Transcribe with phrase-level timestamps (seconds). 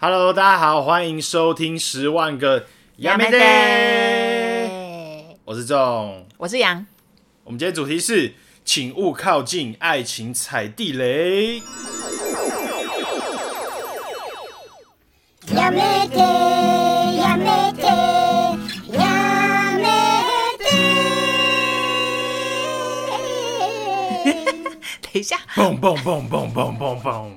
[0.00, 3.24] Hello，大家好，欢迎收听十万个杨梅
[5.44, 6.84] 我是仲，我是杨。
[7.44, 8.34] 我们今天主题是，
[8.64, 11.62] 请勿靠近，爱情踩地雷。
[15.54, 16.18] 杨梅的，
[17.16, 18.58] 杨梅的，
[18.92, 19.86] 杨梅
[20.58, 20.66] 的。
[25.00, 27.30] 等一下，嘣嘣嘣嘣嘣嘣嘣。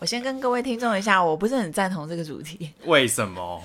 [0.00, 2.72] 我先跟各位听众一下，我不是很赞同这个主题。
[2.86, 3.62] 为什么？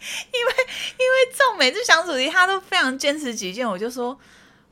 [0.00, 0.52] 因为
[0.98, 3.68] 因为这种每次想主题，他都非常坚持己见。
[3.68, 4.18] 我就说，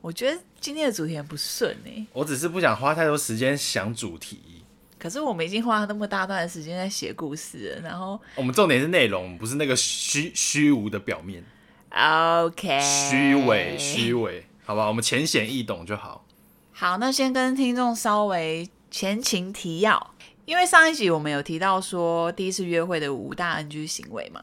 [0.01, 2.03] 我觉得今天的主题很不顺哎。
[2.11, 4.63] 我只是不想花太多时间想主题。
[4.97, 11.43] 可是我们已经花了那么大段的时间在写故事了，然后我们重点是内容，不是那个虚虚无的表面。
[11.91, 16.25] OK，虚伪虚伪，好吧，我们浅显易懂就好。
[16.71, 18.67] 好，那先跟听众稍微。
[18.91, 20.14] 前情提要，
[20.45, 24.41] 因为上一集我们有提到说第一次约会的五大 NG 行为嘛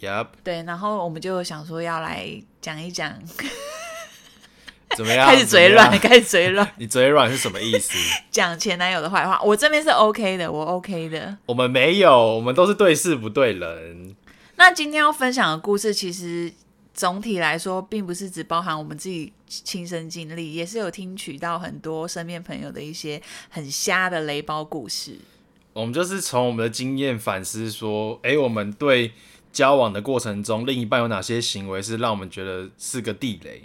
[0.00, 2.28] ，Yep，对，然后我们就想说要来
[2.60, 3.12] 讲一讲，
[4.96, 5.26] 怎么样？
[5.28, 6.70] 开始嘴软，开始嘴软。
[6.76, 7.94] 你嘴软是什么意思？
[8.30, 11.36] 讲前男友的坏话，我这边是 OK 的，我 OK 的。
[11.46, 14.14] 我们没有，我们都是对事不对人。
[14.56, 16.52] 那今天要分享的故事，其实。
[16.94, 25.16] 总体来说，并不是只包含我们自己亲身经历，也是有听取到很多身边朋友的一些很瞎的雷包故事。
[25.78, 29.12] 我们就是从我们的经验反思，说，哎，我们对
[29.52, 33.62] 交往的过程中，另一半有哪些行为是让我们觉得是个地雷，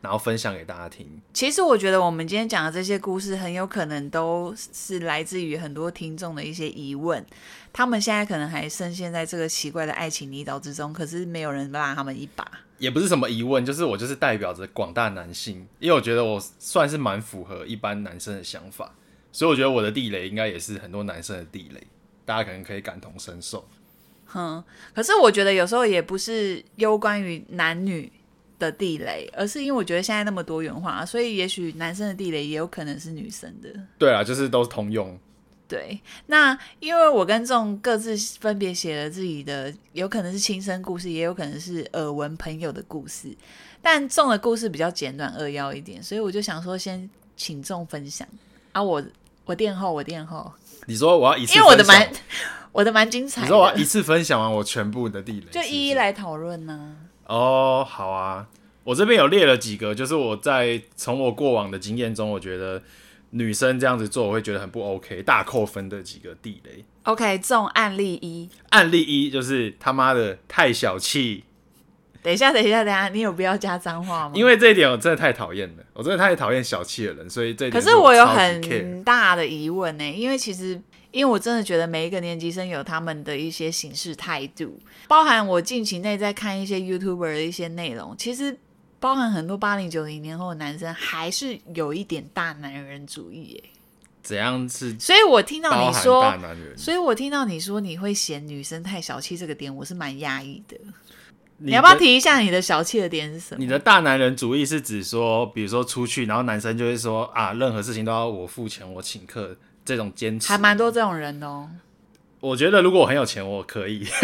[0.00, 1.06] 然后分享给大家听。
[1.34, 7.22] 其实我觉得我们今天讲的这些故事，很有可能都是来自于很多听众的一些疑问。
[7.74, 12.50] 他们现在可能还深陷在这个奇怪的爱情泥沼之中，可是没有人拉他们一把。
[12.78, 18.94] 也不是什么疑问，就是我就是代表着广大男性，因为我觉得我算是蛮符合一般男生的想法，
[19.32, 21.86] 所以我觉得我的地雷应该也是很多男生的地雷，
[22.24, 23.66] 大家可能可以感同身受。
[24.26, 24.62] 哼，
[24.94, 28.10] 可是我觉得有时候也不是攸关于男女
[28.58, 33.68] 的地雷，而是因为我觉得现在那么多元化，所以也许男生的地雷也有可能是女生的。
[33.98, 35.18] 对啊，就是都是通用。
[35.66, 43.32] 对，那因为我跟仲各自分别写了自己的，有可能是亲身故事，也有可能是耳闻朋友的故事。
[43.80, 48.26] 但仲的故事比较简短扼要一点，所以我就想说，先请众分享
[48.72, 49.00] 啊，我
[49.50, 50.52] 我垫后，我垫后。
[50.86, 52.08] 你说我要一次，因为我的蛮
[52.72, 53.46] 我的蛮精彩的。
[53.46, 56.96] 你说我要一次分享完我全部的地雷，就一一来讨论呢？
[57.26, 58.46] 哦，好啊，
[58.84, 62.80] 我这边有列了几个，就是我在从我过往的经验中，我觉得。
[63.32, 66.84] 女生这样子做，我会觉得很不 OK，大扣分的几个地雷。
[67.04, 71.44] OK，这种案例一，案例一就是他妈的太小气。
[72.22, 74.32] 等一下，等一下，等一下，你有必要加脏话吗？
[74.34, 77.72] 因为这一点我真的太讨厌了，我真的太讨厌小气的人，所以这一点。
[77.72, 80.80] 可是我有很大的疑问呢，因为其实，
[81.10, 84.78] 因为我真的觉得每一个年级生有他们的一些行事态度，
[85.08, 88.58] 包含我近期内在看一些 YouTuber 的一些内容，其实。
[89.02, 93.64] 包含很多八零九零年后的男生，还是有一点大男人主义耶。
[94.22, 94.94] 怎样是？
[95.00, 96.38] 所以我听到你说
[96.76, 100.76] 所以我听到你说你会嫌女生太小气这个点，我是蛮压抑的。
[101.62, 103.58] 你要不要提一下你的小气的点是什么？
[103.58, 111.68] 你的大男人主义是指说，比如说出去，然后男生就会说啊，任何事情都要我付钱，我请客，这种坚持还蛮多这种人哦。
[112.40, 114.06] 我觉得如果我很有钱，我可以。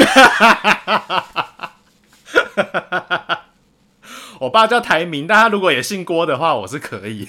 [4.41, 7.29] 我爸叫台明，但他如果也姓郭的话，我是可以。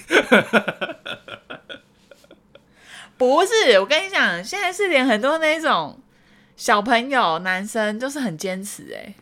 [3.16, 5.98] 不是，我跟你讲，现在是连很多那种
[6.56, 8.94] 小朋友、男生，就是很坚持。
[8.94, 9.14] 哎，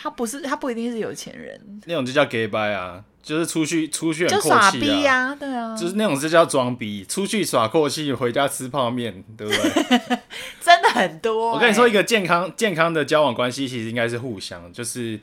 [0.00, 9.98] 他不是，他不一定是有钱人，那种就叫 gay bye 啊，就是出去出去很就耍逼啊，对啊，就是那种就叫装逼，出去耍阔气，回家吃泡面，对不对？
[10.62, 11.52] 真的很多。
[11.52, 15.20] 我跟你说，一个健康健康的交往关系，其实应该是互相，就是。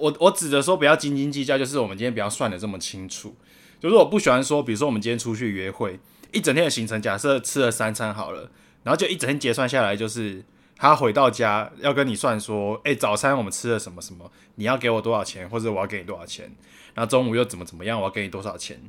[0.00, 3.36] 我我指的说不要斤斤计较，就是我们今天不要算的这么清楚。
[3.78, 6.00] 就是我不喜欢说，比如说我们今天出去约会，
[6.32, 8.50] 一整天的行程，假设吃了三餐好了，
[8.82, 10.42] 然后就一整天结算下来，就是
[10.80, 16.50] 他回到家要跟你算说，哎、欸，早餐我们吃了什么什么，你要给我多少钱，或者我要给你多少钱，
[16.94, 18.80] 然后中午又怎么怎么样，我要给你多少钱，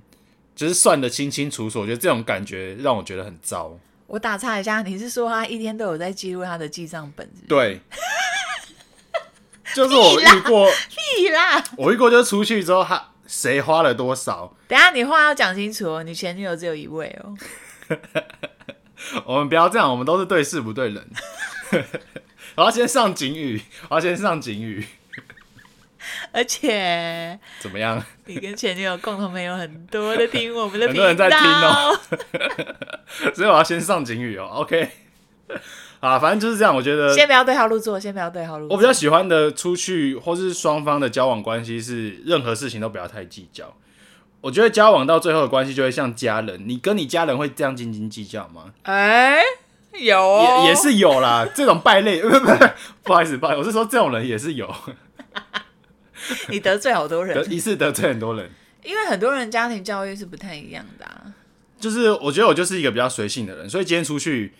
[0.55, 1.81] 就是算得清清楚楚。
[1.81, 3.77] 我觉得这种感觉让我觉得很糟。
[4.07, 7.47] 我打岔一下，你是说他一天都有在记录他的记账本是是？
[7.47, 7.81] 对。
[9.75, 11.61] 就是我遇过， 屁啦！
[11.77, 14.55] 我遇过，就是出去之后，他谁花了多少？
[14.67, 17.35] 等下你话要讲清楚哦，你前女友只有一位哦。
[19.25, 21.09] 我们不要这样，我们都是对事不对人。
[22.55, 24.85] 我要先上警语，我要先上警语。
[26.31, 28.03] 而且怎么样？
[28.25, 31.99] 你跟前女友共同朋友很多的听我们的很多人在听哦。
[33.35, 34.45] 所以我要先上警语哦。
[34.55, 34.89] OK。
[35.99, 36.75] 啊，反正就是这样。
[36.75, 38.75] 我觉得先不要对号入座，先不要对号入座。
[38.75, 43.75] 我比较喜欢的出去或是双方的交往关系是任何事情都不要太计较。
[44.41, 48.73] 我觉得交往到最后的关系就会像家人，你跟你家人会这样斤斤计较吗？
[48.81, 49.43] 哎、欸，
[49.99, 51.47] 有、哦，也也是有啦。
[51.53, 52.45] 这种败类，不 不
[53.03, 54.73] 不好意思，不好意思，我是说这种人也是有。
[56.49, 58.49] 你得罪好多人， 一次得罪很多人，
[58.83, 61.33] 因为很多人家庭教育是不太一样的、啊。
[61.79, 64.53] 就是我觉得我就是一个比较随性的人，所以今天出去，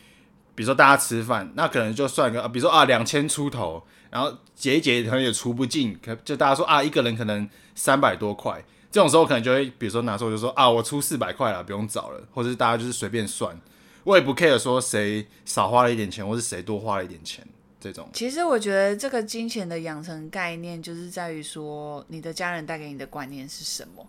[0.56, 8.64] 比如说大家吃饭，那可能就算个，比如说啊两千出头，然后结一结可能也出不尽，可就大家说啊一个人可能三百多块。
[8.92, 13.58] 这种时候可能就会，比如说拿出就说啊，我出四百块了，不用找了，或者是大家就是随便算，
[14.04, 17.46] 我也不 care 说谁少花了一点钱，或是谁多花了一点钱
[17.80, 18.10] 这种。
[18.14, 24.06] 其实我觉得这个金钱的养成概念，就是在于说你的家人带给你的观念是什么。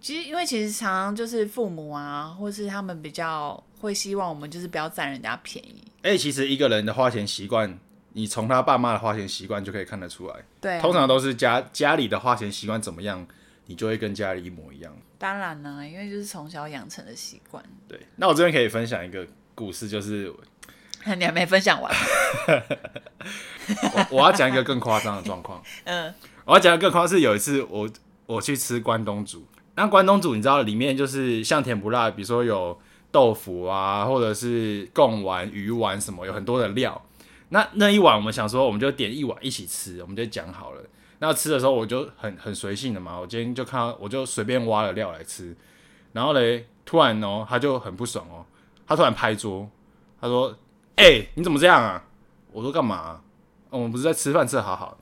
[0.00, 5.82] 其实因为其实常常就是父母啊，或是他们比较会希望我们就是不要占人家便宜。
[6.02, 7.78] 哎，其实一个人的花钱习惯，
[8.12, 10.36] 你从他爸妈的花钱习惯就可以看得出来。
[10.60, 13.26] 对啊，通常都是家家里的花钱习惯怎么样。
[13.66, 14.94] 你就会跟家里一模一样。
[15.24, 17.64] 当然呢，因为就是从小养成的习惯。
[17.88, 20.30] 对，那我这边可以分享一个故事，就是
[21.16, 21.90] 你还没分享完。
[23.94, 25.62] 我我要讲一个更夸张的状况。
[25.84, 26.12] 嗯，
[26.44, 27.88] 我要讲一个更夸张是有一次我
[28.26, 32.78] 我去吃关东煮，那关东煮你知道里面就是像甜不辣，比如说有
[33.10, 37.02] 豆腐啊，或者是贡丸、鱼丸什么，有很多的料。
[37.48, 40.82] 那那一碗我们想说，我们就点一碗一起吃，我们就讲好了。
[41.18, 45.56] 那吃的时候我就很很随性的嘛，我今天就看到我就随便挖了料来吃，
[46.12, 48.44] 然后嘞突然哦他就很不爽哦，
[48.86, 49.68] 他突然拍桌，
[50.20, 50.54] 他说
[50.96, 52.04] ：“哎、你怎么这样啊？”
[52.52, 53.20] 我说：“干嘛、
[53.70, 54.96] 我们不是在吃饭，吃的好好的。”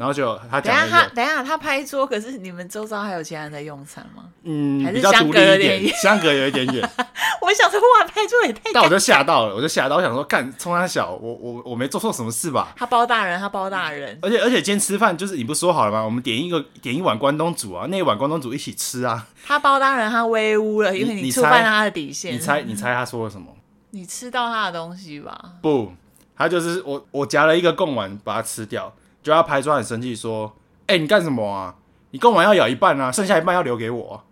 [0.00, 4.24] 然后就他讲，等下他等下他拍桌，可是你们周遭还有其他人在用餐吗？
[4.44, 6.90] 嗯，还是相隔有点远，相隔有一点远。
[7.42, 8.70] 我想说哇，拍桌也太……
[8.72, 12.72] 但我就吓到了，我就吓到，我想说，干冲他小，我我我没做错什么事吧？
[12.76, 14.18] 他包大人，他包大人。
[14.22, 16.02] 而且而且今天吃饭就是你不说好了吗？
[16.02, 19.26] 我们点一个点一碗关东煮啊，那一碗关东煮一起吃啊。
[19.44, 22.32] 他包大人，他威武了，因为你触犯他的底线。
[22.32, 23.54] 你猜你猜他说了什么？
[23.90, 25.38] 你吃到他的东西吧？
[25.60, 25.92] 不，
[26.34, 28.90] 他就是我我夹了一个贡丸把它吃掉，
[29.22, 30.56] 就要拍桌很生气说。
[30.86, 31.76] 哎、欸，你干什么啊？
[32.10, 34.24] 你跟我要咬一半啊，剩下一半要留给我。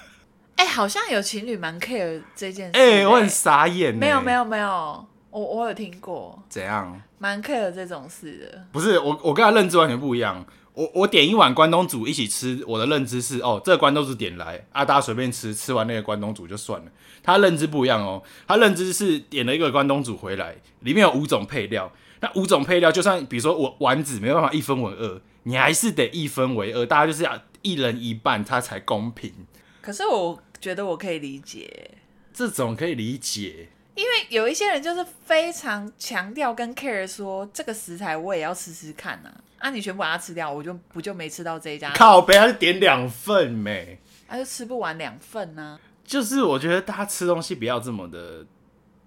[0.56, 2.80] 哎、欸，好像有情侣蛮 care 这件事。
[2.80, 3.94] 哎、欸，我很傻眼。
[3.94, 6.42] 没有没有没有，我我有听过。
[6.48, 6.98] 怎样？
[7.18, 8.64] 蛮 care 这种事的。
[8.72, 10.42] 不是我，我跟他认知完全不一样。
[10.72, 16.90] 我我点一碗关东煮一起吃，我的认知是哦，这个关东煮点来啊，大家随便吃，吃完那个关东煮就算了。
[17.22, 21.92] 他认知不一样哦，他认知是点了一个关东煮回来，里面有五种配料。
[22.20, 25.20] 那五种配料，就算比如说我丸子没办法一分为二。
[25.48, 29.32] 你还是得一分为二，大家就是要一人一半，它才公平。
[29.80, 31.92] 可是我觉得我可以理解，
[32.32, 39.68] 这种可以理解，因为有一些人就是非常强调跟 care 说，这个食材我也要吃吃看呐、啊。
[39.68, 41.92] 啊，你全部把它吃掉，我就不就没吃到这一家。
[41.92, 44.00] 靠北，他是点两份没？
[44.26, 45.78] 他就吃不完两份呢？
[46.04, 48.44] 就是我觉得大家吃东西不要这么的。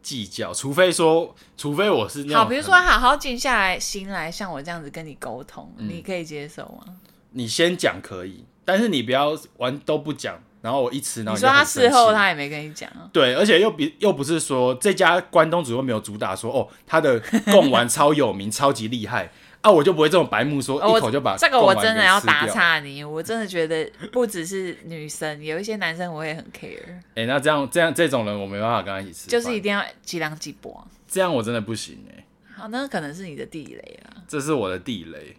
[0.01, 6.93] 计较，除非说，除非我是那好，比如说好好静下来心来，像我这样子跟你沟通，嗯，你可以接受吗？
[7.31, 13.07] 你先讲可以，但是你不要完都不讲，然后我一吃，然后你，说他事后他也没跟你讲啊？
[13.13, 17.19] 对，而且又比又不是说这家关东煮又没有主打说哦，他的
[17.51, 19.31] 贡丸超有名， 超级厉害。
[19.61, 26.79] 啊，我就不会这种白目说一口就把这个我真的要打岔你，我真的觉得不只是女生，有一些男生我也很 care。
[27.15, 32.25] 哎、欸，那这样这样这种人我没办法跟他一起吃，就是一定要几两几波，这样我真的不行哎、欸。
[32.55, 34.23] 好，那可能是你的地雷了。
[34.29, 35.35] 这是我的地雷，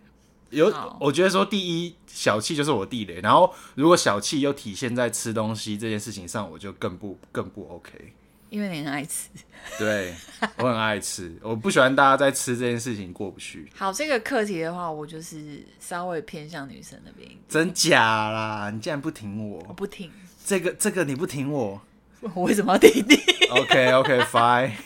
[0.50, 8.12] 有我觉得说第一小气就是我地雷，然后如果小气又体现在吃东西这件事情上，我就更不更不 OK。
[8.50, 9.28] 因为你很爱吃，
[9.78, 10.12] 对，
[10.58, 13.70] 我很爱吃，我不喜欢大家在吃这件事情过不去。
[13.78, 17.30] 好，这个课题的话，我就是稍微偏向女生那边。
[17.48, 18.68] 真假啦？
[18.74, 19.64] 你竟然不挺我？
[19.68, 20.10] 我不挺
[20.44, 21.80] 这个，这个你不挺我，
[22.34, 23.14] 我为什么要挺你
[23.50, 24.72] ？OK，OK，Fine。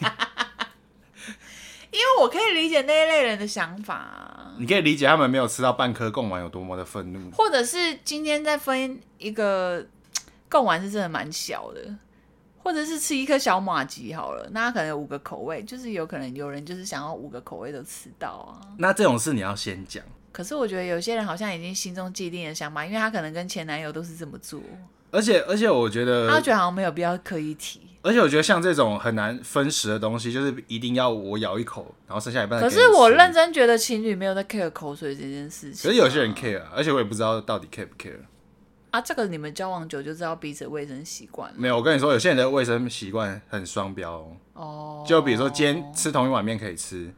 [1.90, 4.52] 因为我可以理解那一类人的想法。
[4.58, 9.86] 你可以理解他们没有吃到半颗贡丸有多么的愤怒，或者是今天在分一个
[10.50, 11.96] 贡丸是真的蛮小的。
[12.64, 18.58] 或者是吃一颗小马吉好了，那可能有五个口味，就是有可能有人就是想要五个口味都吃到啊。
[18.78, 20.02] 那这种事你要先讲。
[20.32, 24.60] 可是我觉得有些人好像已经心中既定的想法，因为他可能跟前男友都是这么做。
[25.10, 27.80] 而且而且我觉得，他觉得好像没有必要刻意提。
[28.02, 32.58] 而且我觉得像这种很难分食的东西，就是一定要我咬一口，然后剩下一半。
[32.60, 35.88] 可是我认真觉得情侣没有在 care 口水这件事情。
[35.88, 38.18] 可是有些人 care，啊而且我也不知道到底 care 不 care。
[38.94, 41.52] 啊，这个你们交往久就知道彼此卫生习惯。
[41.56, 44.36] 没有，我跟你说，有些人的卫生习惯很双标哦。
[44.52, 45.04] 哦。
[45.04, 47.12] 就比如说，今天吃同一碗面可以吃，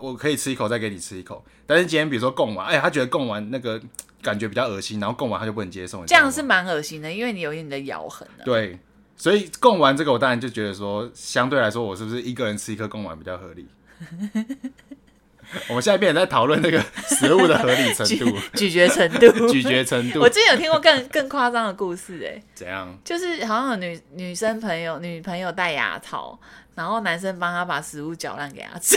[0.00, 1.44] 我可以吃一口再给你吃一口。
[1.66, 3.82] 但是今天比如说贡丸，哎，他觉得贡丸那个
[4.22, 6.06] 感觉比较恶心，然后贡丸他就不能接受。
[6.06, 8.24] 这样是蛮恶心的，因为你有你的咬痕。
[8.44, 8.78] 对，
[9.16, 13.66] 所以贡丸这个我当然就觉得说，相对来说，我是不是一个人吃一颗贡丸比较合理？
[15.68, 16.78] 我们现在变成在讨论那个
[17.08, 20.20] 食物的合理程度、咀嚼程度、 咀嚼程度。
[20.20, 22.94] 我之前有听过更更夸张的故事，哎，怎样？
[23.04, 26.38] 就是好像有女女生朋友、女朋友戴牙套，
[26.74, 28.96] 然后男生帮她把食物搅烂给她吃。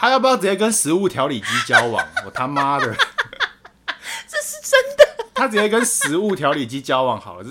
[0.00, 2.06] 他要不要直接跟食物调理机交往？
[2.24, 5.26] 我他妈的，这是真的。
[5.34, 7.50] 他直接跟食物调理机交往好了，这。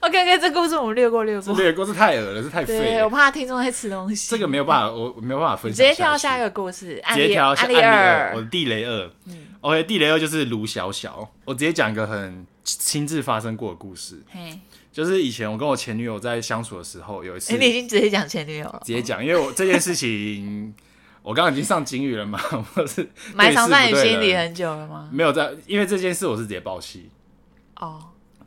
[0.00, 1.54] OK OK，这故事我们略过略过。
[1.54, 3.04] 这个故事太恶了，是太废了。
[3.04, 4.30] 我怕听众在吃东西。
[4.30, 5.76] 这个没有办法，我没有办法分享。
[5.76, 8.32] 直接跳下一个故事，直接跳下案例二。
[8.34, 9.10] 我的地雷二。
[9.26, 9.46] 嗯。
[9.60, 11.30] OK，地雷二就是卢小小。
[11.44, 14.22] 我直接讲一个很亲自发生过的故事。
[14.30, 14.58] 嘿。
[14.90, 17.56] 就是以前我跟我前女友在相处的时候，有一次。
[17.58, 18.80] 你已经直接讲前女友了。
[18.84, 20.74] 直接讲，因为我这件事情，
[21.22, 22.40] 我刚刚已经上警语了嘛，
[22.74, 25.10] 我是埋藏在你心里很久了吗？
[25.12, 27.10] 没有在，因为这件事我是直接爆气。
[27.76, 28.02] 哦。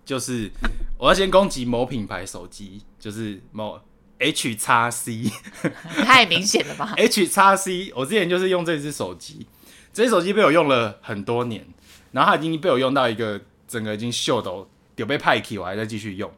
[0.05, 0.51] 就是
[0.97, 3.79] 我要先攻击某品牌手机，就是某
[4.19, 5.23] H 叉 C，
[6.03, 6.93] 太明显了吧？
[6.97, 9.47] H 叉 C，我之前就是用这只手机，
[9.93, 11.65] 这只手机被我用了很多年，
[12.11, 16.31] 然后它已经被我用到一个整个已经锈都有被派气，我还在继续用。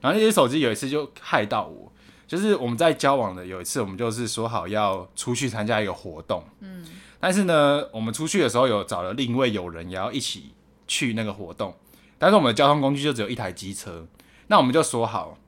[0.00, 1.92] 然后那只手机有一次就害到我，
[2.26, 6.84] 就是我们在交往的有一次，我们就是说好要出去参加一个活动，嗯，
[7.20, 10.52] 但是呢，我们出去的时候有找了另一位友人也要一起
[10.88, 11.74] 去那个活动。
[12.20, 14.06] 但是我们的交通工具就只有一台机车，
[14.48, 15.38] 那我们就说好，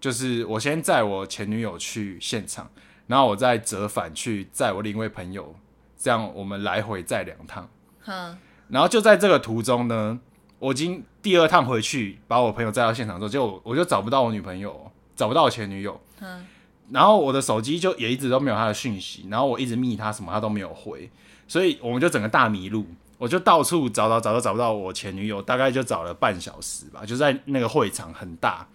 [0.00, 2.70] 就是我先载我前女友去现场，
[3.08, 5.56] 然后我再折返去载我另一位朋友，
[5.98, 7.68] 这样我们来回载两趟。
[8.06, 8.38] 嗯，
[8.68, 10.20] 然后就在这个途中呢，
[10.60, 16.00] 我已经第二趟回去把我朋友载到现场之后，就我就找不到我女朋友，找不到我前女友。
[16.20, 16.46] 嗯，
[16.92, 21.10] 然后我的手机就也一直都没有他的讯息，然后我一直密他什么他都没有回，
[21.48, 22.86] 所以我们就整个大迷路。
[23.18, 28.66] 我就到处找找找都找不到我前女友，大概就找了半小时吧，就在那个会场很大。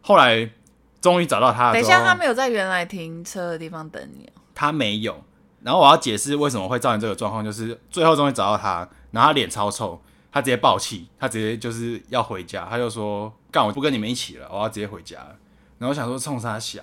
[0.00, 0.50] 后来
[1.00, 1.72] 终于找到他。
[1.72, 4.28] 等一下，他没有在原来停车的地方等你。
[4.54, 5.22] 他没有。
[5.62, 9.98] 然后我要解释为什么会造成这个状况，就是最后终于找到他，然后他脸超臭，
[10.30, 15.16] 他直接爆气，他直接就是要回家，他就说：“干，我不跟你们一起了，我要直接回家。”
[15.78, 16.82] 然后我想说冲他小，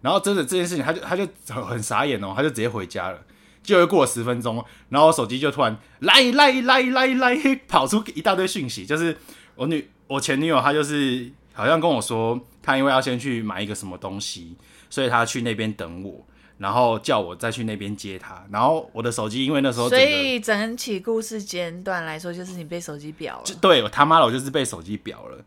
[0.00, 1.26] 然后真的这件事情，他就他就
[1.64, 3.18] 很傻眼哦，他就直接回家了。
[3.66, 9.14] 就会过了十分钟，然后我手机就突然来来来来来跑出一大堆讯息，就是
[9.56, 14.56] 我女我前女友她就是好像跟我说，她因为要先去买一个什么东西，
[14.88, 16.24] 所以她去那边等我，
[16.58, 18.46] 然后叫我再去那边接她。
[18.50, 23.44] 然后我的手机因为那时候，所以整起故事简短来说，就是你被手机表了。
[23.60, 25.44] 对，我他妈的，我就是被手机表了。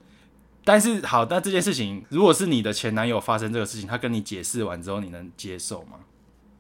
[0.66, 6.00] 但是好，但这件事情如果是你的前男友发生这个事情，他跟你解释完之后，你能接受吗？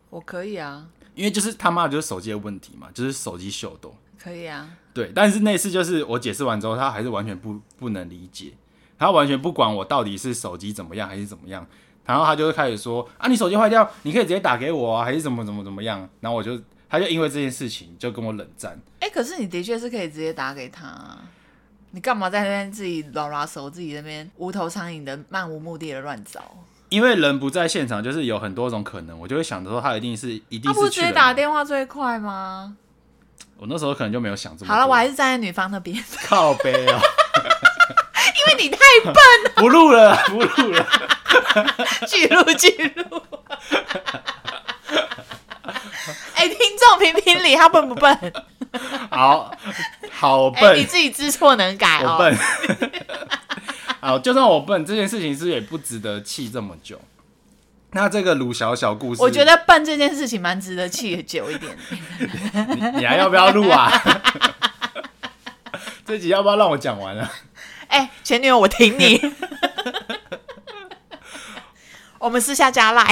[0.09, 0.87] 我可以啊。
[1.15, 3.95] 因为就是他妈的就是手机的问题嘛，就是手机秀逗。
[4.17, 4.69] 可以啊。
[4.93, 8.53] 对，但是那次就是我解释完之后，他还是完全不不能理解，
[8.97, 11.65] 他完全不管我到底是手机怎么样还是怎么样，
[12.05, 18.77] 然后他就会开始说啊，你手机坏掉，你可以直接打给我啊，还是怎么怎么怎么样，然后我就他就因为这件事情就跟我冷战。
[18.99, 21.21] 哎、欸，可是你的确是可以直接打给他，啊
[21.91, 26.55] 你干嘛在那边自己拉拉手，自己那边无头苍蝇的漫无目的的乱找？
[26.89, 30.67] 因为人不在现场，就是有很多种可能，我就会想着说他一定是一定是。
[30.67, 32.75] 他不直接打电话最快吗？
[33.57, 34.71] 我那时候可能就没有想这么。
[34.71, 36.01] 好了，我还是站在女方那边。
[36.25, 36.99] 靠背哦。
[38.39, 39.51] 因为你太笨了。
[39.55, 40.87] 不录了，不录了。
[42.07, 43.21] 记录记录。
[46.35, 48.33] 哎、欸，听众评评理，他笨不笨？
[49.11, 49.51] 好
[50.11, 50.77] 好笨、欸。
[50.77, 52.17] 你自己知错能改哦。
[52.17, 52.37] 笨。
[54.01, 56.99] 啊，就算我笨，这件事情是不是也不值得气这么久？
[57.91, 62.99] 那这个鲁小小故事，我觉得笨这件事情蛮值得气久一点你。
[62.99, 63.91] 你还要不要录啊？
[66.05, 67.31] 这集要不要让我讲完啊？
[67.89, 69.19] 哎、欸，前女友，我挺你。
[72.19, 73.03] 我们私下加赖。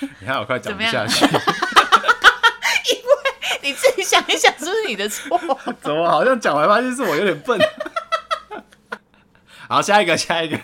[0.00, 1.24] 你看我快讲不下去。
[3.62, 5.38] 你自己想一想，是不是你的错？
[5.80, 7.58] 怎么好像讲完发现是我有点笨？
[9.68, 10.60] 好，下一个，下一个，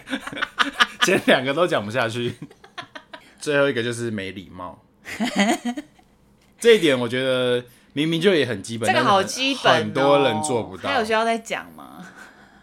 [1.00, 2.34] 前两个都讲不下去，
[3.40, 4.84] 最后一个就是没礼貌。
[6.60, 10.90] 这一点我觉得明明就也很基本，这个好基本，很多人做不到。
[10.90, 12.06] 还有需要再讲吗？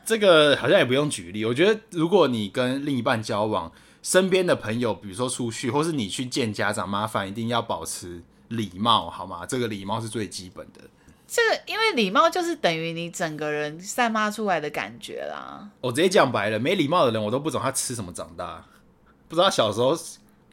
[0.05, 1.43] 这个好像也不用举例。
[1.43, 3.71] 我觉得，如果你跟另一半交往，
[4.03, 9.47] 身边的朋友，比如说出去，或是你去见家长，麻烦一定要保持礼貌，好吗？
[9.47, 10.81] 这个礼貌是最基本的。
[11.35, 15.69] 这个，因为礼貌就是等于你整个人散发出来的感觉啦。
[15.81, 18.63] 我直接讲白了，没礼貌的人，我都不懂他吃什么长大，
[19.27, 19.93] 不知道小时候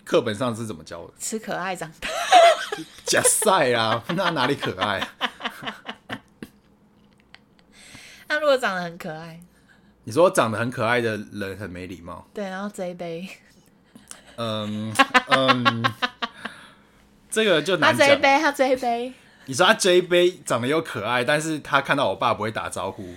[0.04, 1.14] 课本上是怎么教的。
[1.20, 2.08] 吃可爱长大，
[3.04, 5.06] 假赛啊， 那哪里可爱？
[8.26, 9.40] 那如果长得很可爱，
[10.02, 12.26] 你说长得很可爱的人很没礼貌？
[12.34, 13.28] 对，然后这一杯，
[14.34, 14.92] 嗯
[15.28, 15.84] 嗯，
[17.30, 18.08] 这个就难讲。
[18.08, 19.12] 他这一杯，他这一杯。
[19.46, 23.14] 你说他这一杯长得又可爱，但是他看到我爸不会打招呼，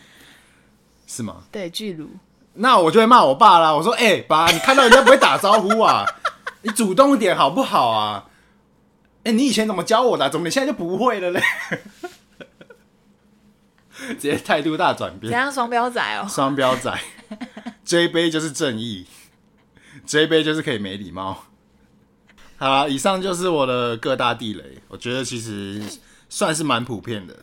[1.05, 1.43] 是吗？
[1.51, 2.09] 对，巨乳。
[2.53, 3.73] 那我就会骂我爸啦。
[3.73, 6.05] 我说：“哎、欸，爸，你看到人家不会打招呼啊？
[6.63, 8.25] 你主动一点好不好啊？
[9.23, 10.29] 哎、欸，你以前怎么教我的、啊？
[10.29, 11.41] 怎么你现在就不会了嘞？”
[14.07, 16.27] 直接态度大转变，怎样双标仔哦？
[16.29, 16.93] 双标仔，
[17.85, 19.07] 这一杯就是正义，
[20.05, 21.45] 这一杯就是可以没礼貌。
[22.57, 25.81] 好啦，以上就是我的各大地雷，我觉得其实
[26.29, 27.37] 算是蛮普遍的。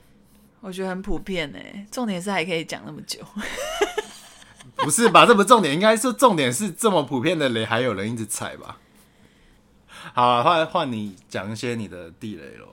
[0.61, 1.59] 我觉得很普遍呢，
[1.91, 3.21] 重点是还可以讲那么久。
[4.77, 5.27] 不是吧？
[5.27, 8.79] 这不重点，应该是重点是这么普遍的雷，还有人一直踩吧？
[10.15, 12.69] 好，换换你讲一些你的地雷喽。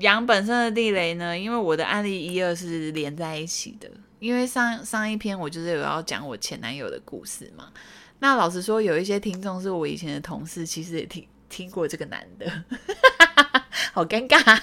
[0.00, 1.38] 羊本身的地雷呢？
[1.38, 3.90] 因为我的案例一二是连在一起的。
[4.20, 7.68] 因为上上一篇我就是有要讲我前男友的故事嘛。
[8.18, 12.64] 那老实说，有一些听众是我以前的同事，其实也听听过这个男的，
[13.94, 14.60] 好尴尬。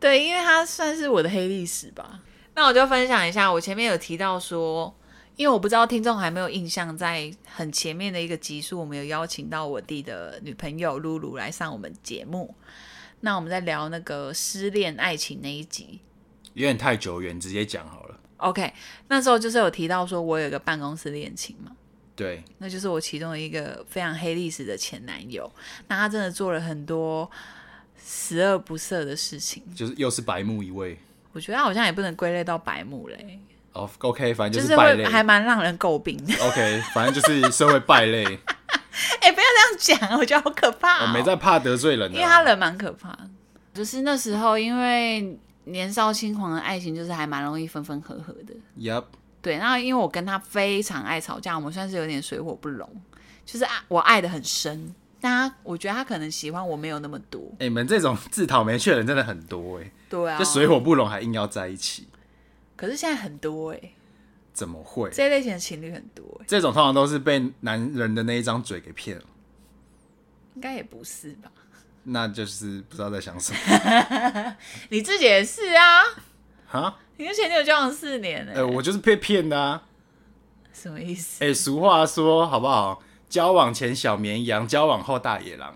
[0.00, 2.20] 对，因为他算是我的黑历史吧。
[2.54, 4.92] 那我就分享一下，我前面有提到说，
[5.36, 12.54] 因为我不知道听众还没有印象，在很前面的一个集数，我们有邀请到我弟的女朋友露露来上我们节目。
[13.20, 16.00] 那我们在聊那个失恋爱情那一集，
[16.54, 18.18] 有点太久远，直接讲好了。
[18.38, 18.72] OK，
[19.08, 21.72] 那时候就是有提到说，我有一个办公室恋情嘛，
[22.16, 25.50] 对，那就是我其中一个非常黑历史的前男友。
[25.88, 27.30] 那他真的做了很多
[28.04, 30.98] 十恶不赦的事情，就是又是白目一位。
[31.32, 33.40] 我觉得他好像也不能归类到白目嘞。
[33.72, 36.34] 哦，OK，反正就是败类，就是还蛮让人诟病的。
[36.44, 38.24] OK，反正就是社会败类。
[38.24, 39.46] 哎、 欸，不要
[39.78, 41.06] 这样讲，我觉得好可怕、喔。
[41.06, 43.16] 我没在怕得罪人、啊，因为他人蛮可怕。
[43.72, 48.54] 就是那时候，因为年少轻狂的爱情，就是还蛮容易分分合合的。
[48.76, 49.04] Yep。
[49.40, 52.88] 对，然后因为我跟他非常爱吵架，我们算是有点水火不容。
[53.46, 57.40] 就是爱我爱的很深，但他我觉得他可能喜欢我没有那么多。
[57.54, 59.92] 哎、欸，你们这种自讨没趣的人真的很多哎、欸。
[60.08, 60.38] 对啊。
[60.38, 62.08] 就水火不容还硬要在一起。
[62.76, 63.94] 可是现在很多哎、欸。
[64.52, 65.08] 怎么会？
[65.10, 69.22] 这类型的情侣很多、欸，这种通常都是被男人的那一张嘴给骗了。
[70.54, 71.50] 应该也不是吧？
[72.02, 74.56] 那就是不知道在想什么。
[74.90, 76.02] 你自己也是啊？
[76.66, 76.98] 哈？
[77.16, 78.46] 你跟前女友交往四年？
[78.48, 79.82] 哎、欸，我就是被骗的啊。
[80.72, 81.44] 什么意思？
[81.44, 83.02] 哎、欸，俗话说好不好？
[83.30, 85.74] 交往前小绵羊，交往后大野狼。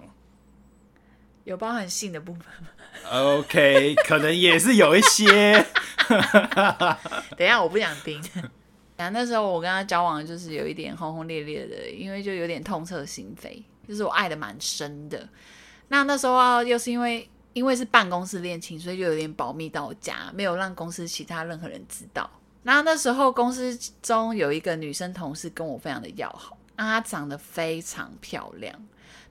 [1.45, 2.69] 有包含性的部分吗
[3.13, 5.65] ？OK， 可能也是有一些。
[7.37, 8.21] 等一下，我不想听。
[8.97, 15.29] 然 后那时候我跟他交往，就是有一点轰轰烈烈的，因为就有点痛彻心扉，就是我爱的蛮深的。
[15.89, 22.29] 那那时候啊，又是因为因为是办公室恋情，所以就有点保密到家，没有让公司其他任何人知道。
[22.63, 28.75] 那那时候公司中有一个女生同事跟我非常的要好，那她长得非常漂亮。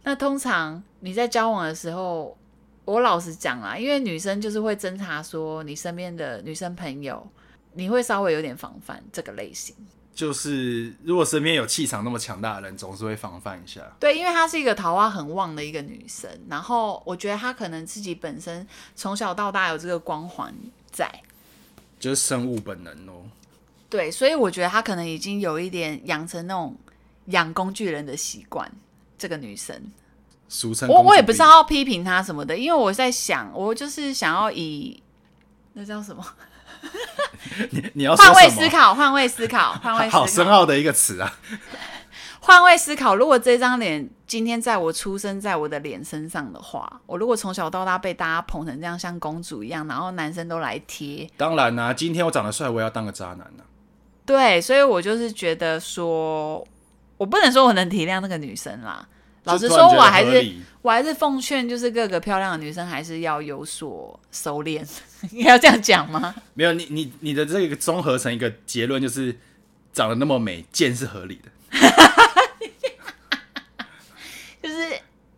[0.04, 2.38] 那通常你在交往的时候，
[2.86, 7.28] 我老实讲啦，因为女生就是会侦查说你身边的女生朋友。
[7.76, 9.76] 你会稍微有点防范这个类型，
[10.14, 13.82] 就是如果身边有气场那么强大的人，总是会防范一下。
[14.00, 20.54] 对，因为她是一个桃花很旺的一个女生，然后我觉得她可能自己本身从小到大有这个光环
[20.92, 21.12] 在，
[22.00, 23.24] 就是生物本能哦。
[23.90, 26.78] 对，所以我觉得她可能已经有一点养成那种
[27.26, 28.72] 养工具人的习惯。
[29.18, 29.82] 这个女生，
[30.50, 35.02] 俗称我我也不知道要批评她什么的，因为我在想，我就是想要以
[35.74, 36.26] 那叫什么？
[37.72, 41.40] 你你要换位思考，换位思考， 换位思考，好深奥的一个词啊！
[42.42, 53.72] 换位思考，如果这张脸今天在我出生在我的脸身上的话，我如果从小到大被大家捧成这样像公主一样，然后男生都来贴，当然啦、啊，今天我长得帅，我也要当个渣男呢、啊。
[54.26, 56.66] 对，所以我就是觉得说，
[57.24, 59.08] 我不能说我能体谅那个女生啦。
[59.46, 64.86] 老实说，我还是我还是奉劝，就是各个漂亮的女生还是要有所收敛。
[65.32, 66.36] 你要这样讲吗？
[66.54, 69.34] 没有，你你你的这个综合成一个结论，就是
[69.94, 71.50] 长得那么美，贱是合理的。
[74.62, 74.76] 就是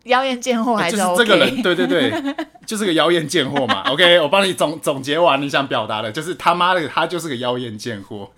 [0.04, 1.16] 妖艳贱货还是、OK?
[1.16, 3.82] 就是这个人，对对对，就是个妖艳贱货嘛。
[3.92, 8.32] OK，我帮你总总结完，你想表达的就是他妈的，他就是个妖艳贱货。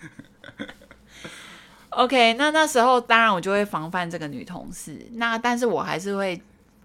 [1.98, 6.40] OK，那那时候当然我就会防范这个女同事，那但是我还是会，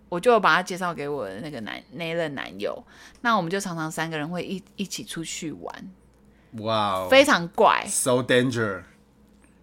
[0.10, 2.84] 我就把她介绍给我的那个男那一任男友，
[3.22, 5.92] 那我们就常常三个人会一一起出去玩，
[6.54, 8.82] 哇哦，非常怪，so danger，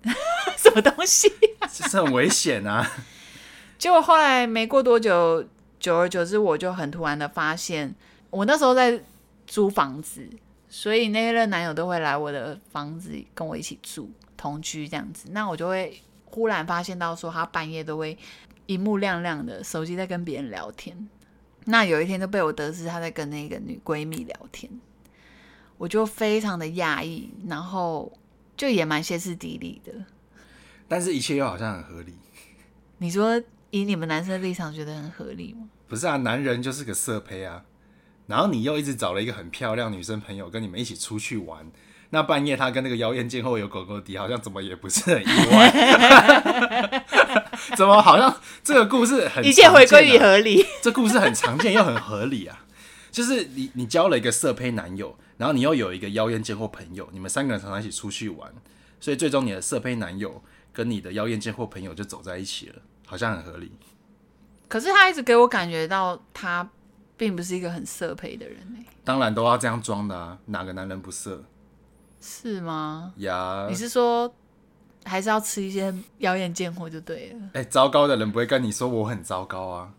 [0.56, 1.66] 什么东西、啊？
[1.66, 2.88] 这 是很危险啊！
[3.76, 5.44] 结果后来没过多久，
[5.80, 7.92] 久而久之，我就很突然的发现，
[8.30, 9.02] 我那时候在
[9.48, 10.28] 租房子，
[10.68, 14.08] 所以那一任男友都会来我的房子跟我一起住。
[14.40, 18.16] 同居这样子，那我就会忽然发现到说，他半夜都会
[18.66, 21.10] 荧幕亮亮的，手机在跟别人聊天。
[21.66, 24.70] 那有一天就被我得知他在跟那个女闺蜜聊天，
[25.76, 28.10] 我就非常的讶异，然后
[28.56, 29.92] 就也蛮歇斯底里的。
[30.88, 32.14] 但是，一切又好像很合理。
[32.96, 35.68] 你说以你们男生的立场觉得很合理吗？
[35.86, 37.62] 不是啊，男人就是个色胚啊，
[38.26, 41.70] 然后你又一直找了一个很漂亮女生朋友跟你们一起出去玩。
[42.10, 47.04] 那半夜他跟那个妖艳贱货有狗狗的，好像怎么也不是很意外，
[47.76, 50.66] 怎么好像这个故事很、啊、一切回归于合理？
[50.82, 52.64] 这故事很常见又很合理啊，
[53.12, 58.52] 就是你你交了一个色胚男友，然后你又有一个妖艳贱货朋友，你们三个人常常一起出去玩，
[58.98, 60.42] 所以最终你的色胚男友
[60.72, 63.72] 跟你的妖艳贱货朋友就走在一起了，好像很合理。
[64.66, 66.68] 可是他一直给我感觉到他
[67.16, 68.78] 并不是一个很色胚的人呢。
[69.04, 71.44] 当然都要这样装的啊，哪个男人不色？
[72.20, 73.12] 是吗？
[73.16, 74.32] 呀，你是说
[75.04, 77.38] 还是要吃一些妖艳贱货就对了？
[77.54, 79.90] 哎、欸，糟糕的人不会跟你说我很糟糕啊。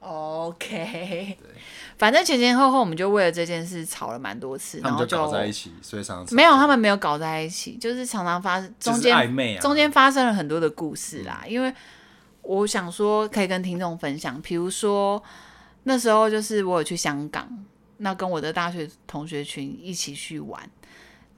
[0.00, 1.50] OK，对，
[1.98, 11.44] 反正前前后后我们就为了这件事吵了蛮多次，然后就搞在一起，所以常常没有他们没有搞在一起，就是常常发生中间暧昧啊，中间发生了很多的故事啦。
[11.46, 11.70] 因为
[12.40, 15.22] 我想说可以跟听众分享，比如说
[15.82, 17.46] 那时候就是我有去香港，
[17.98, 20.62] 那跟我的大学同学群一起去玩。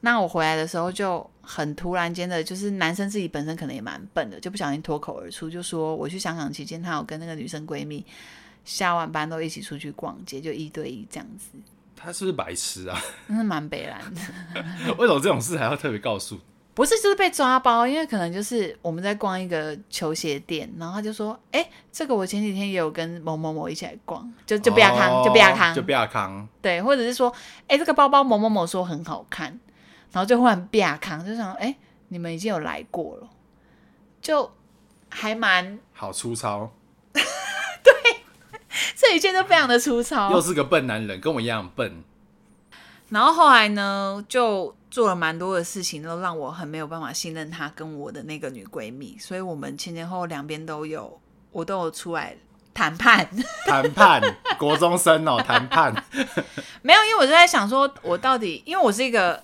[0.04, 8.04] 那我回来的时候就很突然间的，就是男生自己本身可能也蛮笨的，就不小心脱口而出，就说我去香港期间，他有跟那个女生闺蜜
[8.64, 11.46] 下完班都一起出去逛街，就一对一这样子。
[11.96, 13.00] 他是不是白痴啊？
[13.28, 14.20] 那是蛮北蓝的。
[14.98, 16.36] 为什么这种事还要特别告诉？
[16.74, 27.30] 不是，就是被抓包，因为可能就是我们在逛一个球鞋店，然后他就说：“哎、欸，这个我前几天也有跟某某某一起来逛，就就不要康，哦、就不要康，就不要康。”对，或者是说
[27.68, 29.60] ：“哎、欸，这个包包某某某说很好看。”
[30.12, 31.74] 然后就忽然变康，就想，哎，
[32.08, 33.28] 你们已经有来过了，
[34.20, 34.52] 就
[35.08, 36.70] 还蛮好粗糙。
[37.12, 37.94] 对，
[38.94, 40.30] 这一切都非常的粗糙。
[40.30, 42.04] 又是个笨男人，跟我一样笨。
[43.08, 51.18] 然后后来呢，就做了蛮多的事情，都让我很没有办法信任他跟我的那个女闺蜜，所以我们前前后后两边都有，
[51.52, 52.36] 我都有出来
[52.74, 53.26] 谈判。
[53.66, 54.20] 谈判，
[54.58, 55.92] 国中生哦，谈判。
[56.82, 59.42] 没有，因为我就在想说，我到底，因为我是一个。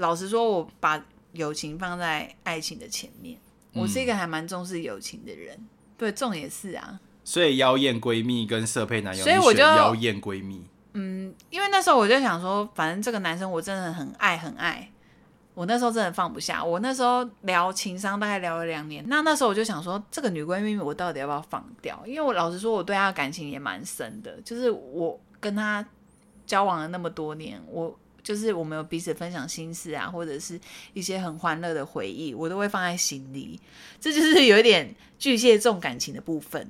[0.00, 3.38] 老实说，我把友情放在爱情的前面。
[3.74, 5.54] 我是一个还蛮重视友情的人。
[5.54, 6.98] 嗯、对，重也是啊。
[7.22, 10.64] 所以妖艳闺蜜跟色配男友，所以我就妖艳闺蜜。
[10.94, 14.90] 嗯，因为那时候我就想说，反正这个男生我真的很爱很爱。
[15.52, 16.64] 我那时候真的放不下。
[16.64, 22.02] 我那时候聊情商大概聊了两年，那那时候我就想说，这个女闺蜜我到底要不要放掉？
[22.06, 24.40] 因为我老实说，我对她的感情也蛮深的。
[24.40, 25.86] 就是我跟她
[26.46, 27.94] 交往了那么多年，我。
[28.30, 30.56] 就是我们有彼此分享心事啊，或者是
[30.92, 33.60] 一些很欢乐的回忆，我都会放在心里。
[34.00, 36.64] 这就是有一点巨蟹重感情的部分。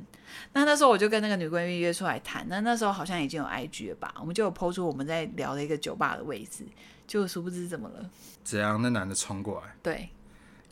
[0.55, 6.65] 那那时候我就跟那个女闺蜜约出来谈，那那时候好像已经有 IG 了吧，我们就有 po 出我们在聊的一个酒吧的位置，
[7.07, 8.09] 就殊不知怎么了？
[8.43, 8.81] 怎样？
[8.81, 9.75] 那男的冲过来？
[9.83, 10.09] 对，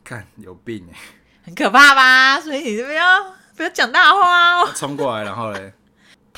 [0.03, 0.97] 看有病哎，
[1.43, 2.41] 很可怕吧？
[2.41, 4.71] 所以你这边要不要讲大话哦？
[4.75, 5.71] 冲过来，然后嘞？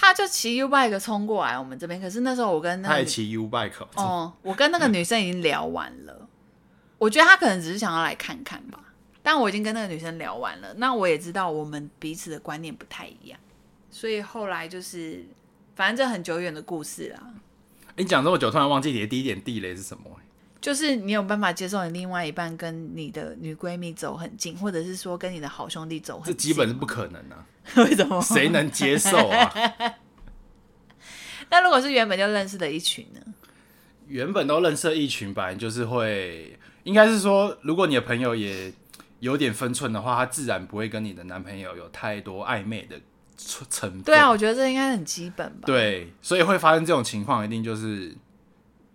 [0.02, 6.28] 他就骑 U bike 冲过来我们这边，可是那时候我跟那个、他也骑 U bike 哦，我跟那个女生已经聊完了，
[6.98, 8.80] 我觉得他可能只是想要来看看吧，
[9.22, 13.40] 但我已经跟那个女生聊完了，那我也知道我们彼此的观念不太一样，
[13.92, 15.24] 所以后来就是
[15.76, 17.22] 反正这很久远的故事啦。
[17.96, 20.04] 你讲这么久，突然忘记你的第一点地雷是什么？
[20.62, 27.43] 就是你有办法接受你另外一半跟你的女闺蜜走很近，或者是说跟你的好兄弟走很近，这基本是不可能啊！
[27.78, 28.21] 为什么？
[28.21, 29.52] 谁能接受啊？
[31.50, 33.19] 那如果是原本就认识的一群呢？
[34.08, 38.71] 原本都认识的一群，本来就是会，应该是说，如果你的朋友也
[39.19, 43.00] 有点分寸的话，他自然不会跟你的男朋友有太多暧昧的
[43.36, 44.04] 成分。
[44.04, 45.62] 对啊，我觉得这应该很基本吧。
[45.65, 48.15] 对，所以会发生这种情况，一定就是。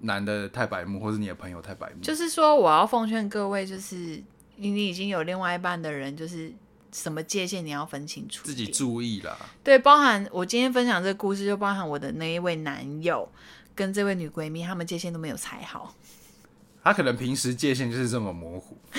[0.07, 4.23] 男的太白目，或是你的朋友太白目，就是说，我要奉劝各位，就是
[4.57, 6.53] 你你已经有另外一半的人，就是
[6.92, 9.37] 什么界限你要分清楚，自己注意啦。
[9.62, 13.29] 对，包含我今天分享这个故事，就包含我的那一位男友
[13.75, 15.95] 跟这位女闺蜜，他们界限都没有踩好。
[16.83, 18.79] 他可能平时界限就是这么模糊，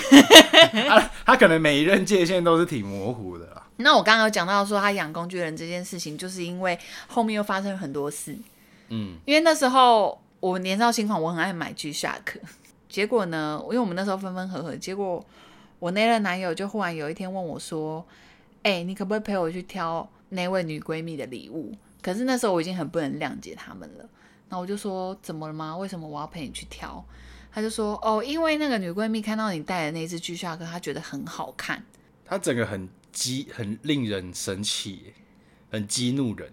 [0.86, 3.66] 他他可能每一任界限都是挺模糊的啦。
[3.78, 8.36] 那我刚刚有讲到说他养工具人这件事情，就是因为后面又发生了很多事。
[8.90, 12.36] 嗯，因为那时候我年少轻狂，我很爱买 G-Shock，
[12.88, 15.24] 结果呢，因为我们那时候分分合合，结果
[15.78, 18.04] 我那任男友就忽然有一天问我说
[18.62, 24.08] ：“哎、欸，你可不可以陪我去挑那位女闺蜜的礼物？”可是那时候我已经很不能谅解他们了。
[24.48, 25.76] 那我就说：“怎么了吗？
[25.76, 27.04] 为什么我要陪你去挑？”
[27.50, 31.84] 他就说：“哦，因为那个女闺蜜看到你戴的那只 G-Shock，她觉得很好看。
[32.24, 35.14] 她整个很激，很令人生气，
[35.70, 36.52] 很激怒人。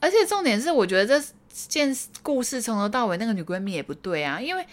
[0.00, 1.28] 而且重点是，我觉得这
[1.68, 4.40] 件故事从头到尾，那个女闺蜜也不对啊。
[4.40, 4.66] 因为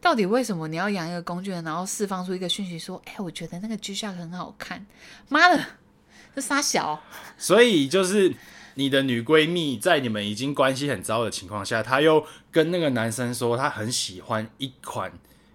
[0.00, 4.84] 到底为什么你要养一个工具人，然后释放出一个讯息说：‘哎，我觉得那个 G-Shock 很好看’？
[5.28, 5.64] 妈的，
[6.34, 7.02] 这傻小！
[7.38, 8.34] 所以就是。”
[8.76, 15.12] 你的女闺蜜在你们已经关系很糟的情况下，她又跟那个男生说，她很喜欢一款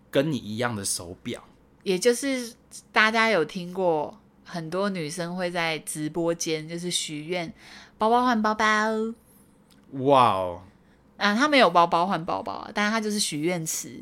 [0.09, 1.43] 跟你一样的手表，
[1.83, 2.53] 也就是
[2.93, 7.53] 大家有听过，很多女生会在直播间就是许愿
[7.97, 8.65] 包包换包包。
[9.91, 10.63] 哇哦！
[11.19, 13.99] 啊，他没有包包换包包，但是他就是许愿池。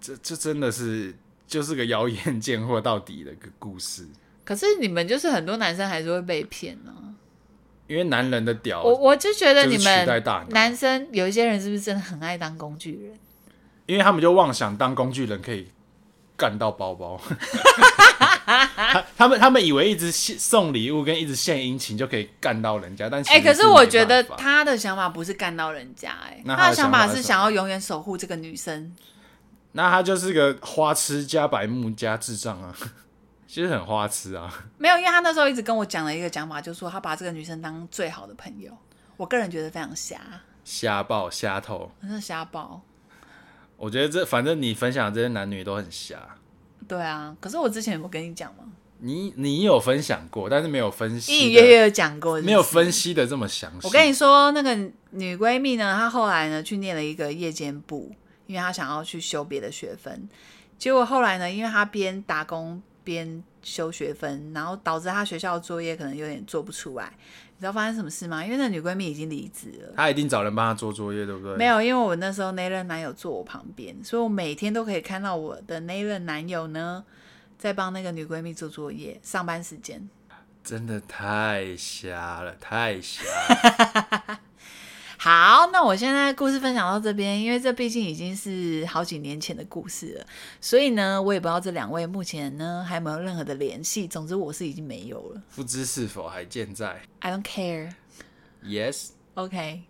[0.00, 1.12] 这这真的是
[1.46, 4.06] 就是个妖艳贱货到底的一个故事。
[4.44, 7.10] 可是你们就是很多男生还是会被骗呢、啊。
[7.86, 13.18] 因为男人的屌，我我就觉得你们男生有一些人是不是真的很爱当工具人？
[13.86, 15.66] 因为他们就妄想当工具人可以
[16.36, 17.20] 干到包包，
[18.76, 28.94] 他他们他们以为一直送礼物跟一直献殷勤就可以干到人家，但哎、欸，可是我觉得他的想法不是干到人家、欸，哎，他的想法是想要永远守护这个女生。
[29.72, 32.74] 那他就是个花痴加白目加智障啊。
[33.46, 38.70] 其实很花痴啊，没有，因为他那时候一直跟我讲了一个讲法，就是说他把这个女生当最好的朋友。
[39.16, 40.20] 我个人觉得非常瞎，
[40.64, 42.80] 瞎爆瞎透，真的瞎爆。
[43.76, 46.16] 我觉得这反正你分享的这些男女都很瞎。
[46.90, 48.64] 对啊，可是我之前有没有跟你讲吗？
[48.98, 53.86] 你你有分享过，但是没有分析，隐隐约约有讲过没有分析的这么详细。
[53.86, 54.74] 我跟你说，那个
[55.10, 58.10] 女闺蜜呢，她后来呢去念了一个夜间部，
[58.46, 60.28] 因为她想要去修别的学分。
[60.76, 62.82] 结果后来呢，因为她边打工。
[63.04, 67.12] 边修学分，然后导致他学校的作业可能有点做不出来。
[67.56, 68.42] 你知道发生什么事吗？
[68.42, 71.56] 因为那女闺蜜已经离职了，她一定找人帮她做作业，对不对？
[71.56, 77.04] 没有，因为我那时候那任男友坐我旁边，所以我每天都可以看到我的那任男友呢，
[77.58, 79.20] 在帮那个女闺蜜做作业。
[79.22, 80.08] 上班时间
[80.64, 84.39] 真的太瞎了，太瞎了。
[85.22, 90.26] 好，那我现在故事分享到这边，因为这毕竟已经是好几年前的故事了，
[90.62, 94.08] 所以呢，我也不知道这两位目前呢还有没有任何的联系。
[94.08, 97.02] 总之，我是已经没有了，不知是否还健在。
[97.18, 97.92] I don't care.
[98.64, 99.10] Yes.
[99.34, 99.82] OK，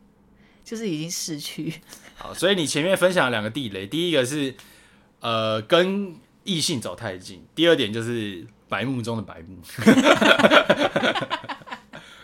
[0.64, 1.74] 就是已经逝去。
[2.16, 4.52] 好，所以你前面分享了两个地雷，第一个是
[5.20, 9.58] 呃跟异性走太近，第二点就是白目中的白目。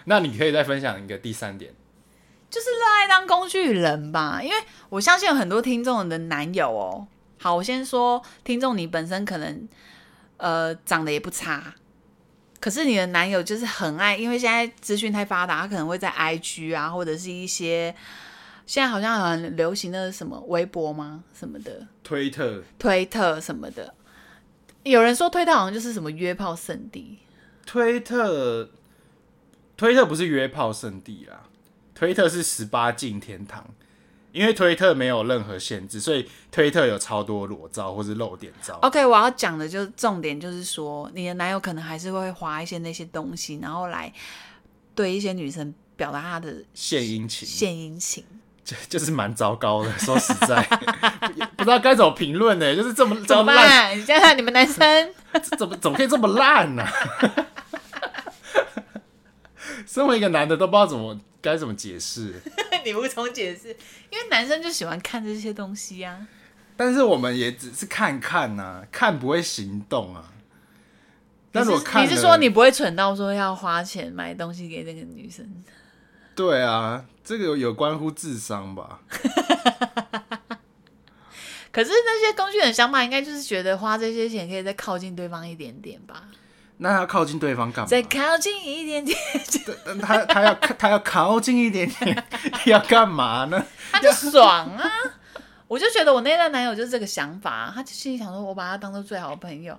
[0.07, 1.73] 那你可以再分享一个第三点。
[2.49, 4.57] 就是热爱当工具人吧，因为
[4.89, 7.07] 我相信有很多听众的男友哦。
[7.39, 9.69] 好，我先说听众，你本身可能
[10.39, 11.75] 呃长得也不差，
[12.61, 17.95] 可是你的男友就是很爱，因为现在资讯太发达，他可能会在 IG 啊，或者是一些
[18.65, 21.23] 现在好像很流行的什么微博吗？
[21.35, 23.95] 什么的，推特、推特什么的。
[24.83, 27.19] 有人说推特好像就是什么约炮圣地，
[27.67, 28.71] 推特，
[29.77, 31.43] 推特不是约炮圣地啦。
[31.97, 33.65] 推特是十八禁天堂，
[34.31, 38.79] 因为推特没有任何限制，所以推特有超多裸照或是露点照。
[38.83, 44.13] OK，我要讲的就重点就是说，你的男友可能还是会滑一些那些东西，然后来
[44.95, 47.49] 对一些女生表达他的献殷勤。
[47.49, 48.23] 献殷勤，
[48.63, 49.91] 就 就是蛮糟糕的。
[49.99, 50.63] 说实在，
[51.57, 52.77] 不知道该怎么评论呢？
[52.77, 53.99] 就是这么这么烂？
[53.99, 55.15] 你想想，你们男生
[55.57, 56.93] 怎么怎么可以这么烂呢、啊？
[59.87, 61.19] 身为一个男的，都不知道怎么。
[61.47, 62.35] 该怎么解释？
[62.85, 63.69] 你无从解释，
[64.11, 66.27] 因为男生就喜欢看这些东西啊。
[66.77, 70.33] 但是我们也只是看看呐、啊，看不会行动啊。
[71.53, 75.49] 但是我看，你是说你不会蠢到说要花钱买东西给那个女生？
[76.35, 79.01] 对啊，这个有，有关乎智商吧。
[81.71, 86.25] 可是那些工具人想法，应该就是觉得花这些钱可以再靠近对方一点点吧。
[86.79, 87.89] 那他要靠近对方干嘛？
[87.89, 89.19] 再靠近一点点。
[90.01, 92.25] 他他要他要靠近一点点，
[92.67, 93.65] 要干嘛呢？
[93.93, 94.91] 他就爽啊！
[95.69, 99.79] 我就觉得我那任男友就是这个想法，他就心里想说，我把他当做最好的朋友。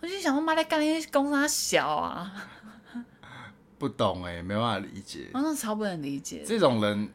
[0.00, 2.32] 我就想说，妈的，干那些公三小啊！
[3.78, 5.28] 不懂哎、欸，没办法理解。
[5.32, 6.44] 我真的超不能理解。
[6.46, 7.08] 这种人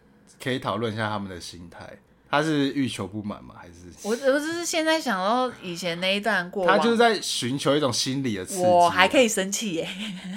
[0.43, 1.97] 可以讨论一下他们的心态。
[2.29, 3.55] 他是欲求不满吗？
[3.57, 8.63] 还是我我只是现在想到以前那一段过他就是在寻求一种心理的刺激。
[8.63, 9.87] 我还可以生气耶，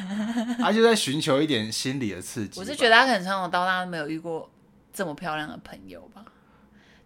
[0.59, 2.61] 他就在寻求一点心理的刺激。
[2.61, 4.49] 我是觉得他可能从小到大都没有遇过
[4.93, 6.25] 这么漂亮的朋友吧。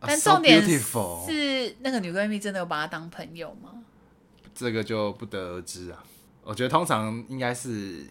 [0.01, 3.71] 但重点是，那个女闺蜜真的有把他当朋友吗？
[4.55, 6.05] 这个就不得而知啊。
[6.43, 8.05] 我觉得通常应该是，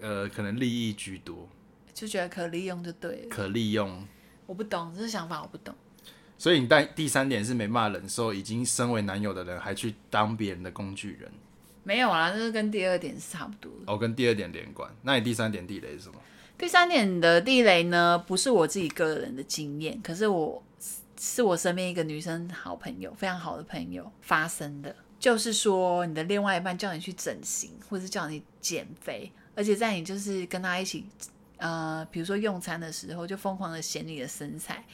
[0.00, 1.48] 呃，可能利益居多，
[1.94, 3.28] 就觉得可利用就对了。
[3.30, 4.04] 可利用，
[4.46, 5.72] 我不懂这个想法，我不懂。
[6.42, 11.30] 所以你但第三点是没办法忍受，已经身为男友的人还去当别人的工具人。
[11.84, 13.70] 没有啊，这是跟第二点是差不多。
[13.86, 14.90] 哦，跟第二点连贯。
[15.02, 16.16] 那你第三点地雷是什么？
[16.58, 20.60] 第三点的地雷呢，不是我自己个人的经验，可是我
[21.16, 24.96] 是我身边一个女生好朋友，非常好的朋友发生的。
[25.20, 31.06] 就是说，你的另外一半叫你去整形，或是叫你减肥，而且在你就是跟他一起，
[31.58, 34.84] 呃，比如说用餐的时候，就疯狂的嫌你的身材，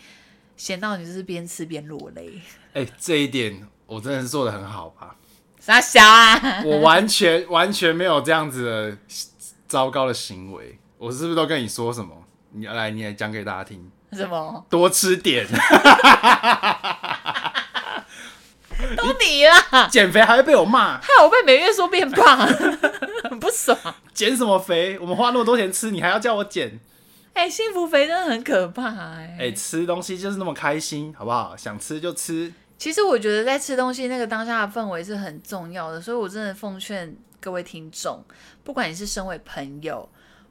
[0.58, 2.42] 嫌到你就是边吃边落泪。
[2.74, 5.16] 哎、欸，这一点我真的是做的很好吧？
[5.58, 6.62] 傻小啊！
[6.64, 8.96] 我完全完全没有这样子的
[9.66, 10.78] 糟糕的行为。
[10.98, 12.10] 我是不是都跟你说什么？
[12.52, 13.90] 你来，你来讲给大家听。
[14.12, 14.66] 什么？
[14.68, 15.46] 多吃点。
[18.96, 19.88] 都你啦！
[19.88, 22.38] 减肥还会被我骂，害我被每月说变胖，
[23.24, 23.76] 很不爽。
[24.14, 24.98] 减什么肥？
[25.00, 26.80] 我们花那么多钱吃，你还要叫我减？
[27.34, 29.36] 哎、欸，幸福肥真的很可怕哎、欸！
[29.38, 31.56] 哎、欸，吃东西就是那么开心，好不好？
[31.56, 32.52] 想吃就吃。
[32.76, 38.24] 其实我觉得在吃东西那个当下的氛围是很重要的，所以我真的奉劝各位听众，
[38.64, 40.08] 不管你是身为朋友，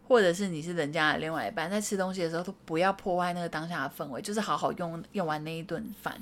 [0.07, 6.17] 或者是你是人家的另外一半，在吃东西的时候都不要破坏那个当下的氛围，就是好好用用完那一顿饭。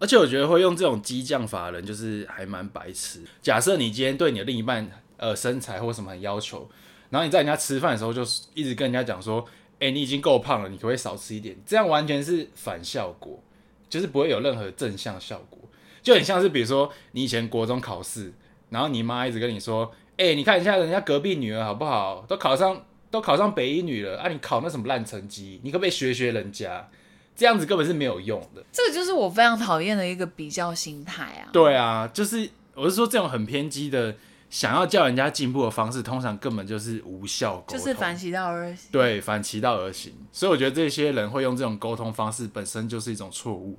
[0.00, 3.20] 而且我觉得会用这种激将法的人，就是还蛮白痴。
[3.42, 6.70] 假设你今天对你的另一半，呃，身材或什么很要求，
[7.10, 8.22] 然后你在人家吃饭的时候，就
[8.54, 9.44] 一直跟人家讲说，
[9.80, 11.56] 哎、欸，你已经够胖了，你可不可以少吃一点？
[11.64, 13.42] 这样完全是反效果，
[13.88, 15.58] 就是不会有任何正向效果。
[16.02, 18.32] 就很像是比如说，你以前国中考试，
[18.70, 26.88] 然后你妈一直跟你说，哎、欸，你看一下人家隔壁女儿好不好，都考上都考上北一女了，啊，你考那什么烂成绩，你可不可以学学人家？
[27.36, 28.64] 这样子根本是没有用的。
[28.72, 31.50] 这个就是我非常讨厌的一个比较心态啊。
[31.52, 34.16] 对啊，就是我是说，这种很偏激的
[34.50, 38.88] 想要叫人家进步的方式，通常根本就是无效沟通，就是反其道而行。
[38.90, 40.14] 对，反其道而行。
[40.32, 43.78] 所以我觉得这些人会用这种沟通方式，本身就是一种错误。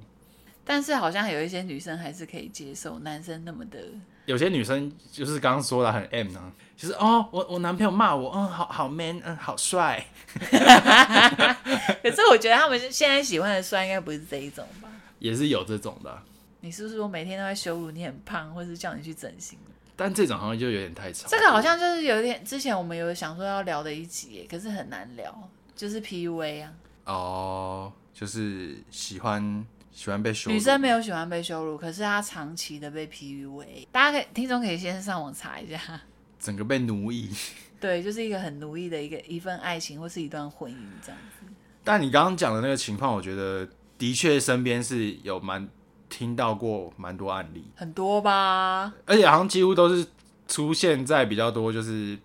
[0.64, 3.80] 但是好像有一些女生还是可以接受男生那么的。
[4.26, 10.06] 有些女生就是刚刚说的很 M 呢、啊，就是哦，我我男朋友骂我，嗯，好好 man，嗯，好帅。
[10.40, 14.88] 可是我觉得他们现在喜欢的帅应该不是这一种吧？
[15.18, 16.24] 也是有这种的、啊。
[16.62, 19.58] 你是不是说每天都在羞辱你很胖，或是叫你去整形？
[20.00, 21.30] 但这种好像就有点太长。
[21.30, 26.74] 这个好像就是有点之前我们有想说要聊的一集，可是很难聊，就是 PUA 啊。
[27.06, 30.54] 哦，就是喜欢喜欢被羞辱。
[30.54, 33.88] 女生没有喜欢被羞辱，可是她长期的被 PUA。
[33.92, 36.02] 大家可以听众可以先上网查一下，
[36.40, 37.30] 整个被奴役。
[37.80, 41.46] 对，就是一个很奴役的一个一份爱情或是一段婚姻这样子。
[41.84, 45.68] 但你刚刚讲的那个情况，我觉得的确身边是有蛮
[46.10, 48.94] 听到过蛮多案例，很多吧。
[49.06, 50.06] 而且好像几乎都是
[50.48, 52.18] 出现在比较多，就是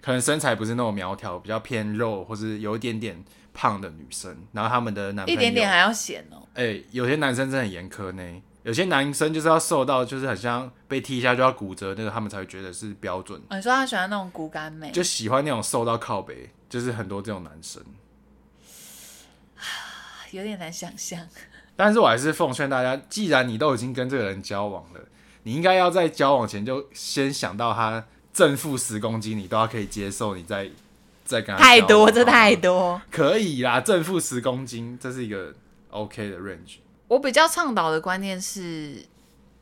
[0.00, 6.46] 可能身材不是那种苗条，比较偏肉或是有一点点胖的女生，然后他们的男朋友一点点还要显哦。
[6.54, 8.42] 哎、欸，有些男生真的很严苛呢。
[8.62, 13.40] 有些男生就是要瘦到，就是很像被踢一下就要骨折那个，他们才会觉得是标准。
[13.48, 17.82] 哦，你说他喜欢那种骨感美，就喜欢那种瘦到靠背，就是很多这种男生，
[20.30, 21.26] 有点难想象。
[21.76, 25.00] 但是我还是奉劝大家，既然你都已经跟这个人交往了，
[25.44, 30.70] 你应该要在交往前就先想到他正负十公斤，你都要可以接受，你再
[31.24, 35.52] 再跟他太多，这太多，可以啦，正负十公斤，这是一个
[35.90, 36.76] OK 的 range。
[37.08, 39.04] 我比较倡导的观念是，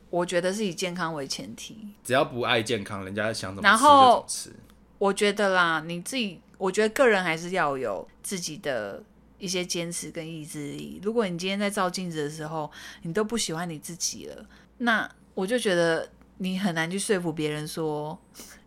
[0.09, 1.89] 我觉得是以健康为前提。
[2.03, 4.55] 只要不爱健康，人家想怎么吃就怎么吃。
[4.97, 9.03] 我觉得啦，你自己，我觉得个人还是要有自己的
[9.41, 11.01] 一些坚持跟意志力。
[11.03, 14.45] 如果你今天在照镜子的时候，你都不喜欢你自己了，
[14.77, 18.17] 那我就觉得你很难去说服别人说，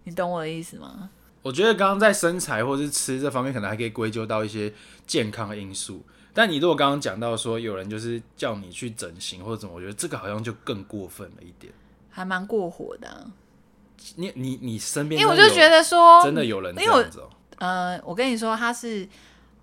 [0.02, 1.08] 你懂我的意思吗？
[1.42, 4.72] 我觉得刚刚在身材或是吃这方面，可能还可以归咎到一些
[5.06, 6.02] 健康因素。
[6.32, 11.72] 但你如果刚刚讲到说有人就是叫你去整形或者怎么，我觉得这个好像就更过分了一点，
[12.10, 13.30] 还蛮过火的、啊。
[14.16, 19.08] 你你你身边，因为我就觉得说真的有人这样子、喔，呃，我跟你说他是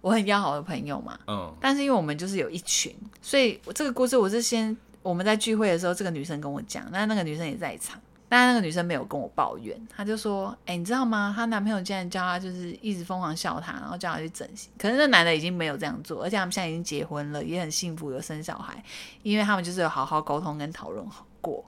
[0.02, 11.34] 我很要好的朋友嘛，嗯，但是因为我们就是有一群，所以这个故事我是先我们在聚会的时候，这个女生跟我讲，那那个女生也在场，但那个女生没有跟我抱怨，她就说：“哎、欸，你知道吗？
[11.36, 14.72] 她男朋友竟然叫她就是一直疯狂笑她，然后叫她去整形。
[14.78, 18.84] 可是那男的已经没有这样做，而且他们现在已经结婚了，也很幸福，有生小孩，
[19.24, 21.64] 因为他们就是有好好沟通跟讨论好过。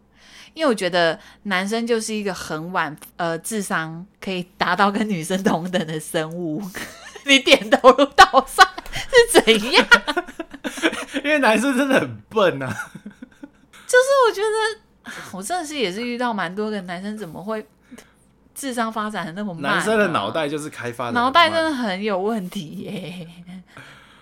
[0.54, 6.62] 因为我觉得男生就是一个很晚呃智商可以达到跟女生同等的生物。
[7.26, 9.86] 你点头如捣蒜是怎样？
[11.24, 12.68] 因为男生真的很笨啊。
[13.88, 14.82] 就是我觉得。”
[15.34, 17.66] 我真的是也是遇到蛮多个男生，怎么会
[18.56, 19.76] 智商发展的那么慢啊？
[19.76, 23.28] 男生的脑袋就是开发的脑袋真的很有问题耶。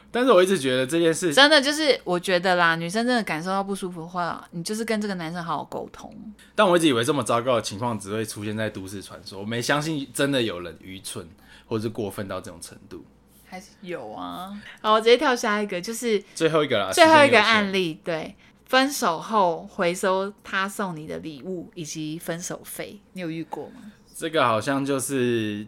[0.10, 6.12] 但是我一直觉得这件事真的就是，我觉得啦，女生真的感受到不舒服的话，你就是跟这个男生好好沟通。
[6.56, 11.30] 但我一直以为这么糟糕的情况只会出现在都市传说，我没相信真的有人愚蠢
[11.72, 13.02] 或者是过分到这种程度。
[13.46, 14.52] 还是有啊。
[14.82, 18.36] 好，我直接跳下一个，就是最后一个啦，最后一个案例，对。
[18.66, 23.92] 分手后回收他送你的礼物以及分手费，你有遇过吗？
[24.16, 25.66] 这个好像就是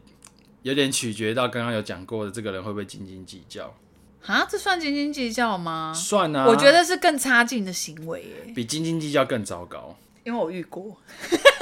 [0.62, 3.74] 有点取决到刚刚有讲过的，这个人会不会斤斤计较？
[4.26, 5.94] 啊，这算斤斤计较吗？
[5.94, 9.96] 算啊，我觉得是更差劲的行为耶，比斤斤计较更糟糕。
[10.26, 10.98] 因为我遇过。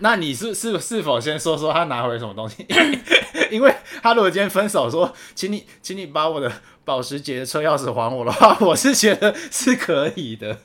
[0.00, 2.66] 那你是是是否先说说他拿回什么东西？
[3.50, 6.52] 因为他如果今天分手说，请你请你把我的
[6.84, 10.56] 保时捷的车钥匙还我的话，我是觉得是可以的，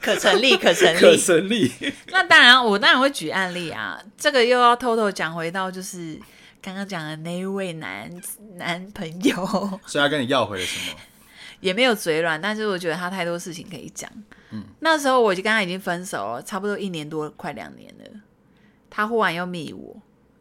[0.00, 1.70] 可成立， 可成立，可成立。
[2.08, 4.00] 那当然，我当然会举案例啊。
[4.18, 6.18] 这个又要偷偷讲回到就是
[6.60, 8.10] 刚刚讲的那一位男
[8.56, 9.34] 男朋友，
[9.86, 10.98] 所以他跟你要回了什么？
[11.60, 14.10] 也没有嘴软，但是我觉得他太多事情可以讲。
[14.50, 18.10] 嗯，那时候我就跟他已经分手了，差不多一年多，快两年了。
[18.94, 19.96] 他忽然又密我，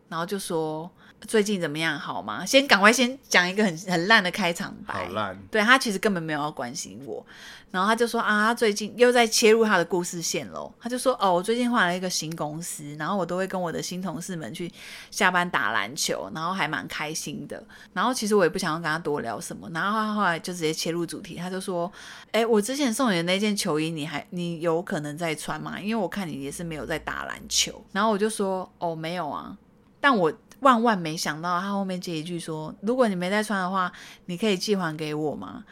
[0.09, 0.91] 然后就说。
[1.27, 1.99] 最近怎么样？
[1.99, 2.45] 好吗？
[2.45, 4.93] 先赶快先讲一个很很烂的开场白。
[4.93, 5.37] 好烂。
[5.51, 7.23] 对，他其实根本没有要关心我，
[7.69, 10.73] 然后他就说啊，他最近又在切入他的故事线喽。
[10.79, 14.71] 他就说哦，我最近换了一个新公司，然后我都会跟我的新同事们去
[15.11, 17.63] 下班打篮球，然后还蛮开心的。
[17.93, 21.91] 然后其实我也不想要跟他多聊什么，然后他后来就直接切入主题，他就说，
[22.31, 25.79] 哎，我之前送你的那件球衣，你还你有可能在穿吗？
[25.79, 27.79] 因为我看你也是没有在打篮球。
[27.91, 29.55] 然后我就说哦，没有啊，
[29.99, 30.33] 但我。
[30.61, 33.91] 万万没想到，他后面接一句说：“如果你没再穿的话，
[34.25, 35.63] 你可以寄还给我吗？”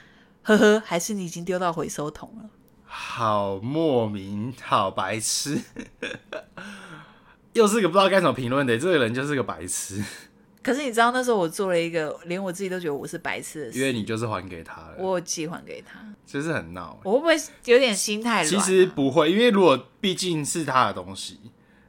[0.43, 2.49] 呵呵，还是你已经丢到回收桶了？
[2.85, 5.61] 好莫名，好白痴，
[7.53, 8.77] 又是个不知道该怎么评论的。
[8.77, 10.03] 这个人就是个白痴。
[10.63, 16.99] 可是你知道那时候我做了一个连我自己都觉得我是白痴的事，因为你就是还给他了，我寄还给他，就是很闹。
[17.03, 17.35] 我会不会
[17.65, 18.43] 有点心态？
[18.43, 21.39] 其实不会，因为如果毕竟是他的东西，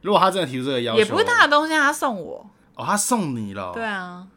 [0.01, 2.49] 如果他真的提出这个要求，也不是他的东西，他送我。
[2.75, 3.71] 哦，他送你了。
[3.73, 4.27] 对啊，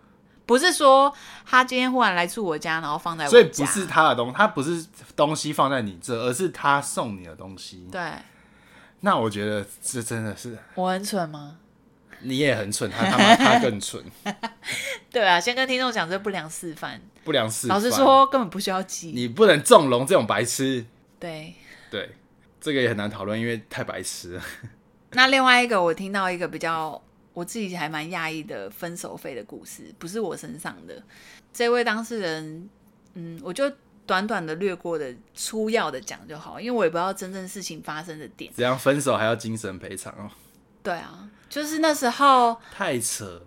[0.46, 1.12] 不是说
[1.46, 7.88] 他今天忽然来住我家，然后放在我家，所以不是他的东西，他不是东西放在你这，而是他送你的东西。
[7.90, 8.00] 对，
[9.00, 11.58] 那我觉得这真的是我很蠢吗？
[12.20, 14.02] 你也很蠢，他他妈他更蠢。
[15.10, 17.76] 对啊，先跟听众讲这不良示范，不良示范。
[17.76, 20.84] 老实说，根本不需要记，你不能纵容这种白痴。
[21.20, 21.54] 对
[21.90, 22.14] 对，
[22.60, 24.42] 这个也很难讨论，因为太白痴了。
[25.12, 27.00] 那另外一个，我听到一个比较。
[27.34, 31.02] 我自己还蛮讶异的分手费的故事，不是我身上的
[31.52, 32.70] 这位当事人，
[33.12, 33.70] 嗯，我就
[34.06, 38.50] 短短的略过的粗要的讲就好，因为我也不知道真正事情发生的点。
[38.54, 40.30] 怎样分手还要精神赔偿哦？
[40.82, 43.42] 对啊，就是那时候太扯。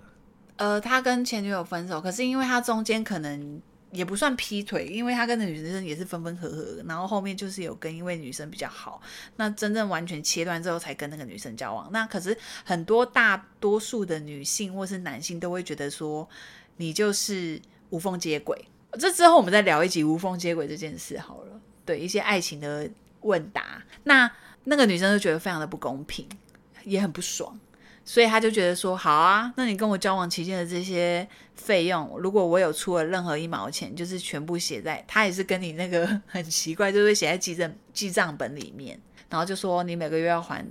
[0.58, 3.62] 呃，他跟前女友分手，可是因为他中间可能。
[3.92, 9.02] 也不算劈腿，因为他跟那女生也是分分合合，然后后面就是有跟一位女生比较好，
[9.38, 11.90] 那真正完全切断之后才跟那个女生交往。
[11.92, 16.28] 那可是很多大多数的女性或是男性都会觉得说，
[16.76, 18.64] 你就是无缝接轨。
[19.00, 22.90] 这之后我们再聊一集无缝接轨这件事好了，对一些爱情的
[23.22, 23.84] 问答。
[24.04, 24.30] 那
[24.66, 26.28] 那个女生就觉得非常的不公平，
[26.84, 27.58] 也很不爽。
[28.10, 38.98] 所以他就觉得说，好啊，那你跟我交往期间的这些费用，如果我有出了任何一毛钱，就是全部写在，他也是跟你那个很奇怪，就是写在记账记账本里面，
[39.30, 40.66] 然后就说你每个月要还，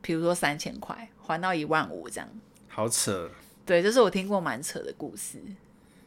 [0.00, 2.28] 比如说三千块，还到一万五这样。
[2.68, 3.30] 好扯。
[3.66, 5.38] 对，这是我听过蛮扯的故事。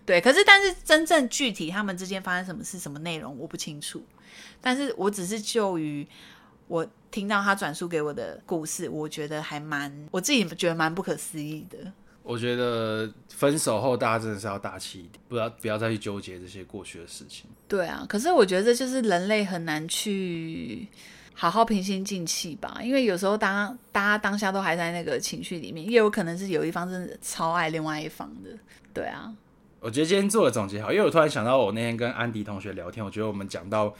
[0.03, 4.03] 对，可是但是真正具体他们之间发生什么事、什么内容，我不清楚。
[4.59, 6.07] 但是我只是就于
[6.67, 6.87] 我。
[7.11, 11.77] 听到他转述给我的故事，我觉得还蛮，我自己觉得蛮不可思议的。
[12.23, 17.49] 我觉得分手后大家真的是要大气一点，不要不要再去纠结这些过去的事情。
[17.67, 20.87] 对啊，可是我觉得这就是人类很难去
[21.33, 28.51] 好好平心静气吧，因为有时候当大家当下都还在那个情绪里面，也有可能是有一方真的超爱另外一方的。
[28.93, 29.33] 对啊，
[29.79, 33.93] 我觉得今天做的总结好，因为我突然想到我那天跟安迪同学聊天，我觉得我们讲到。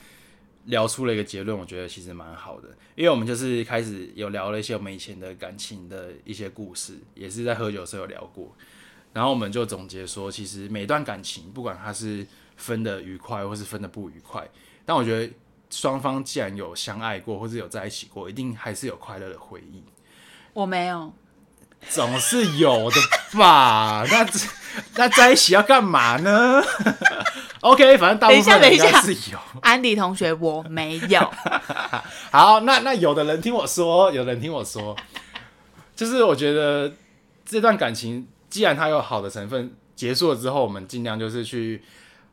[0.66, 8.54] 聊出了一个结论，我觉得其实蛮好的，因为我们就是开始有聊了一些我们以前的感情的一些故事，也是在喝酒的时候有聊过，
[9.12, 14.48] 然后我们就总结说，其实每段感情不管它是分的愉快或是分的不愉快，
[14.86, 15.32] 但我觉得
[15.70, 19.82] 双方既然有相爱过或是有在一起过，一定还是有快乐的回忆。
[20.52, 21.12] 我没有，
[21.88, 22.96] 总是有的
[23.38, 24.04] 吧？
[24.08, 24.28] 那
[24.96, 26.62] 那在一起要干嘛呢？
[27.62, 29.38] OK，反正大部分人家是有。
[29.60, 31.20] 安迪同学，我没有。
[32.30, 34.96] 好，那那有的人听我说，有的人听我说，
[35.96, 36.92] 就是我觉得
[37.44, 41.82] 这段感情既然它有好的成分，结束了之后，我们尽量就是去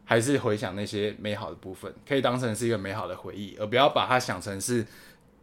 [0.06, 4.86] 还是回想那些美好的部分，可以当成是一个美好的回忆，而不要把它想成是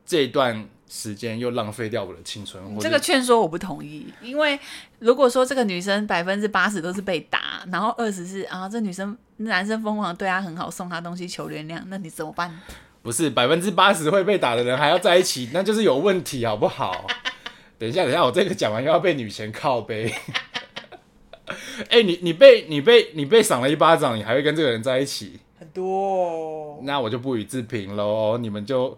[0.04, 0.68] 这一段。
[0.88, 4.06] 时间又浪费掉我的青春，这个劝说我不同意。
[4.22, 4.58] 因为
[5.00, 12.60] 如果说这个女生百分之八十都是被打，然后二十是啊，这女生男生疯狂对她很好，送她东西求原谅，那你怎么办？
[13.02, 17.06] 不是百分之八十会被打的人还要在一起， 那就是有问题，好不好？
[17.78, 20.14] 等一下，等一下，我这个讲完又要被女权靠背。
[21.90, 25.40] 哎、欸，你你被你被你被赏了一巴掌，你还会跟这个人在一起？
[25.58, 28.38] 很多、哦，那我就不予置评喽。
[28.38, 28.96] 你们就。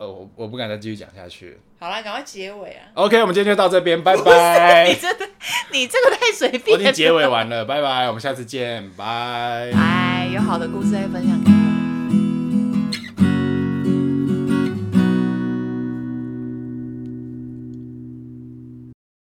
[0.00, 1.60] 呃，我我不敢再继续讲下去。
[1.78, 4.88] 好了，赶快结尾啊！OK，我们今天就到这边，拜拜。
[4.88, 5.28] 你真的，
[5.72, 6.74] 你这个太随便。
[6.74, 9.04] 我已经结尾完了，拜拜，我们下次见，拜。
[9.74, 11.59] 哎，有好的故事再分享给你。